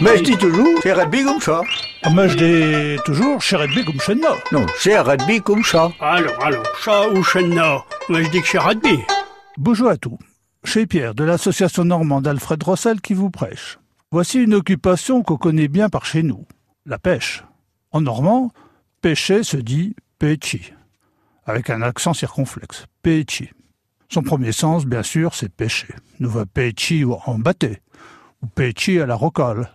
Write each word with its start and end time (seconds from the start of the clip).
Mais 0.00 0.16
je 0.18 0.22
dis 0.22 0.36
toujours, 0.36 0.78
c'est 0.82 0.92
rugby 0.92 1.24
comme 1.24 1.40
ça. 1.40 1.60
Ah, 2.02 2.10
Mais 2.10 2.28
je 2.28 2.36
dis 2.36 3.02
toujours, 3.04 3.42
chez 3.42 3.56
Redby 3.56 3.84
comme 3.84 4.00
chez 4.00 4.14
nous. 4.14 4.22
Non, 4.52 4.64
c'est 4.78 4.96
rugby 4.98 5.40
comme 5.40 5.64
ça. 5.64 5.90
Alors, 5.98 6.40
alors, 6.44 6.64
chat 6.80 7.08
ou 7.08 7.22
chenna 7.24 7.84
Moi, 8.08 8.22
je 8.22 8.28
dis 8.30 8.40
que 8.40 8.46
c'est 8.46 8.58
rugby. 8.58 9.00
Bonjour 9.56 9.88
à 9.88 9.96
tous. 9.96 10.16
Chez 10.62 10.86
Pierre, 10.86 11.14
de 11.14 11.24
l'association 11.24 11.84
normande 11.84 12.28
Alfred 12.28 12.62
Rossel 12.62 13.00
qui 13.00 13.14
vous 13.14 13.30
prêche. 13.30 13.80
Voici 14.12 14.38
une 14.40 14.54
occupation 14.54 15.24
qu'on 15.24 15.36
connaît 15.36 15.66
bien 15.66 15.88
par 15.88 16.06
chez 16.06 16.22
nous, 16.22 16.46
la 16.86 16.98
pêche. 16.98 17.42
En 17.90 18.00
normand, 18.00 18.52
pêcher 19.02 19.42
se 19.42 19.56
dit 19.56 19.96
pechi, 20.20 20.72
avec 21.44 21.70
un 21.70 21.82
accent 21.82 22.14
circonflexe, 22.14 22.86
pechi. 23.02 23.50
Son 24.08 24.22
premier 24.22 24.52
sens, 24.52 24.86
bien 24.86 25.02
sûr, 25.02 25.34
c'est 25.34 25.52
pêcher. 25.52 25.88
Nous 26.20 26.30
va 26.30 26.46
pechi 26.46 27.04
en 27.04 27.38
bateau, 27.38 27.74
ou 28.42 28.46
pechi 28.46 29.00
à 29.00 29.06
la 29.06 29.16
rocale. 29.16 29.74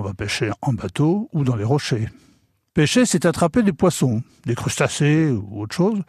On 0.00 0.02
va 0.02 0.14
pêcher 0.14 0.50
en 0.62 0.72
bateau 0.72 1.28
ou 1.34 1.44
dans 1.44 1.56
les 1.56 1.64
rochers. 1.64 2.08
Pêcher, 2.72 3.04
c'est 3.04 3.26
attraper 3.26 3.62
des 3.62 3.74
poissons, 3.74 4.22
des 4.46 4.54
crustacés 4.54 5.30
ou 5.30 5.60
autre 5.60 5.76
chose. 5.76 6.00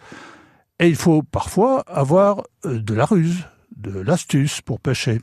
Et 0.79 0.87
il 0.87 0.95
faut 0.95 1.23
parfois 1.23 1.81
avoir 1.87 2.43
euh, 2.63 2.79
de 2.79 2.93
la 2.93 3.03
ruse, 3.03 3.43
de 3.75 3.99
l'astuce 3.99 4.61
pour 4.61 4.79
pêcher. 4.79 5.19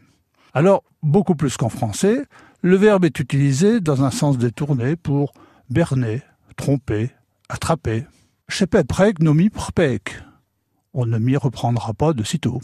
Alors, 0.53 0.85
beaucoup 1.03 1.35
plus 1.35 1.57
qu'en 1.57 1.71
français, 1.71 2.27
le 2.61 2.77
verbe 2.77 3.07
est 3.07 3.19
utilisé 3.19 3.81
dans 3.81 4.05
un 4.05 4.11
sens 4.11 4.37
détourné 4.37 4.97
pour 4.97 5.33
berner, 5.71 6.21
tromper, 6.59 7.09
attraper. 7.49 8.05
Chez 8.51 8.67
Pepreg 8.67 9.23
nomi 9.23 9.49
prpek. 9.49 10.23
On 10.93 11.07
ne 11.07 11.17
m'y 11.17 11.39
reprendra 11.39 11.95
pas 11.95 12.13
de 12.13 12.23
sitôt. 12.23 12.61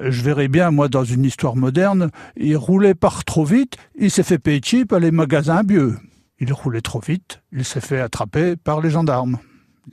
Je 0.00 0.22
verrai 0.22 0.48
bien, 0.48 0.70
moi, 0.70 0.88
dans 0.88 1.04
une 1.04 1.24
histoire 1.24 1.56
moderne, 1.56 2.10
il 2.36 2.56
roulait 2.56 2.94
par 2.94 3.24
trop 3.24 3.44
vite, 3.44 3.76
il 3.98 4.10
s'est 4.10 4.22
fait 4.22 4.38
pécher 4.38 4.84
par 4.84 5.00
les 5.00 5.10
magasins 5.10 5.62
bieux. 5.64 5.96
Il 6.40 6.52
roulait 6.52 6.80
trop 6.80 7.00
vite, 7.00 7.42
il 7.52 7.64
s'est 7.64 7.80
fait 7.80 8.00
attraper 8.00 8.56
par 8.56 8.80
les 8.80 8.90
gendarmes. 8.90 9.38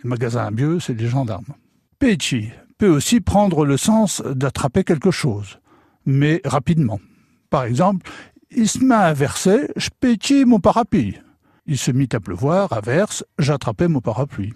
Les 0.03 0.09
magasins 0.09 0.52
bieux, 0.52 0.80
c'est 0.80 0.94
les 0.94 1.08
gendarmes. 1.08 1.56
Pechi 1.97 2.50
peut 2.78 2.89
aussi 2.89 3.22
prendre 3.22 3.66
le 3.66 3.78
sens 3.78 4.22
d'attraper 4.22 4.84
quelque 4.84 5.11
chose, 5.11 5.59
mais 6.06 6.41
rapidement. 6.45 7.00
Par 7.50 7.64
exemple, 7.64 8.09
il 8.52 8.67
se 8.67 8.80
met 8.80 8.95
à 8.95 9.14
je 9.14 10.44
mon 10.45 10.59
parapluie. 10.59 11.17
Il 11.66 11.78
se 11.78 11.91
mit 11.91 12.09
à 12.14 12.19
pleuvoir, 12.19 12.73
à 12.73 12.81
verse, 12.81 13.23
j'attrapais 13.39 13.88
mon 13.88 14.02
parapluie. 14.02 14.53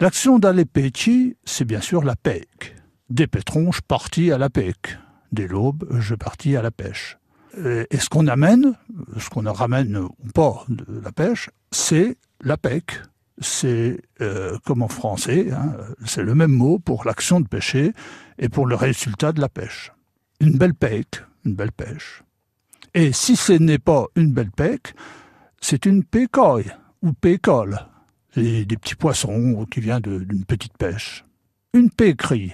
L'action 0.00 0.38
d'aller 0.38 0.64
péchi, 0.64 1.36
c'est 1.44 1.64
bien 1.64 1.80
sûr 1.80 2.02
la 2.02 2.16
pêche. 2.16 2.71
Des 3.12 3.26
pétrons, 3.26 3.72
je 3.72 3.82
partis 3.82 4.32
à 4.32 4.38
la 4.38 4.48
pêche. 4.48 4.98
Dès 5.32 5.46
l'aube, 5.46 5.86
je 6.00 6.14
partis 6.14 6.56
à 6.56 6.62
la 6.62 6.70
pêche. 6.70 7.18
Et 7.58 7.98
ce 7.98 8.08
qu'on 8.08 8.26
amène, 8.26 8.72
ce 9.18 9.28
qu'on 9.28 9.44
ramène 9.52 9.98
ou 9.98 10.32
pas 10.34 10.64
de 10.70 10.86
la 10.98 11.12
pêche, 11.12 11.50
c'est 11.70 12.16
la 12.40 12.56
pêche. 12.56 13.02
C'est 13.38 14.00
euh, 14.22 14.56
comme 14.64 14.80
en 14.80 14.88
français, 14.88 15.50
hein, 15.52 15.74
c'est 16.06 16.22
le 16.22 16.34
même 16.34 16.52
mot 16.52 16.78
pour 16.78 17.04
l'action 17.04 17.40
de 17.40 17.46
pêcher 17.46 17.92
et 18.38 18.48
pour 18.48 18.64
le 18.64 18.76
résultat 18.76 19.32
de 19.32 19.42
la 19.42 19.50
pêche. 19.50 19.92
Une 20.40 20.56
belle 20.56 20.74
pêche, 20.74 21.22
une 21.44 21.54
belle 21.54 21.72
pêche. 21.72 22.22
Et 22.94 23.12
si 23.12 23.36
ce 23.36 23.52
n'est 23.52 23.78
pas 23.78 24.06
une 24.16 24.32
belle 24.32 24.52
pêche, 24.52 24.94
c'est 25.60 25.84
une 25.84 26.02
pécoille 26.02 26.72
ou 27.02 27.12
pécole. 27.12 27.78
C'est 28.34 28.64
des 28.64 28.76
petits 28.78 28.94
poissons 28.94 29.66
qui 29.70 29.80
viennent 29.80 30.00
d'une 30.00 30.46
petite 30.46 30.78
pêche. 30.78 31.26
Une 31.74 31.90
pécrie, 31.90 32.52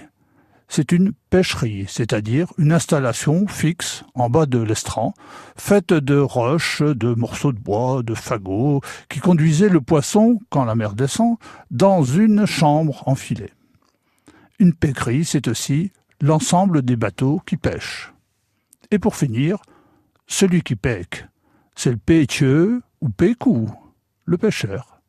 c'est 0.69 0.91
une 0.91 1.11
pêcherie, 1.31 1.85
c'est-à-dire 1.89 2.53
une 2.59 2.71
installation 2.71 3.47
fixe 3.47 4.03
en 4.13 4.29
bas 4.29 4.45
de 4.45 4.59
l'estran, 4.59 5.15
faite 5.57 5.91
de 5.93 6.15
roches, 6.15 6.83
de 6.83 7.13
morceaux 7.15 7.51
de 7.51 7.59
bois, 7.59 8.03
de 8.03 8.13
fagots, 8.13 8.81
qui 9.09 9.19
conduisait 9.19 9.67
le 9.67 9.81
poisson, 9.81 10.39
quand 10.51 10.65
la 10.65 10.75
mer 10.75 10.93
descend, 10.93 11.37
dans 11.71 12.03
une 12.03 12.45
chambre 12.45 13.03
enfilée. 13.07 13.51
Une 14.59 14.73
pécrie, 14.73 15.25
c'est 15.25 15.47
aussi 15.47 15.91
l'ensemble 16.21 16.83
des 16.83 16.95
bateaux 16.95 17.41
qui 17.45 17.57
pêchent. 17.57 18.13
Et 18.91 18.99
pour 18.99 19.15
finir, 19.15 19.57
celui 20.27 20.61
qui 20.61 20.75
pêche, 20.75 21.25
c'est 21.75 21.91
le 21.91 21.97
pêcheux 21.97 22.81
ou 23.01 23.09
pécou, 23.09 23.71
le 24.25 24.37
pêcheur. 24.37 25.01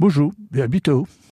Bonjour 0.00 0.32
et 0.52 0.62
à 0.62 0.66
bientôt. 0.66 1.06